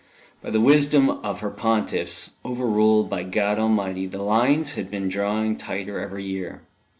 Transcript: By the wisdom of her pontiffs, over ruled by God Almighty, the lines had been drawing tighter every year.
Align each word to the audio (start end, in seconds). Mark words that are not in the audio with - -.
By 0.41 0.49
the 0.49 0.59
wisdom 0.59 1.11
of 1.11 1.41
her 1.41 1.51
pontiffs, 1.51 2.31
over 2.43 2.65
ruled 2.65 3.07
by 3.07 3.21
God 3.21 3.59
Almighty, 3.59 4.07
the 4.07 4.23
lines 4.23 4.73
had 4.73 4.89
been 4.89 5.09
drawing 5.09 5.55
tighter 5.57 5.99
every 5.99 6.23
year. 6.23 6.63